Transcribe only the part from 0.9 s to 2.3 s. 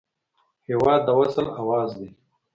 د وصل اواز دی.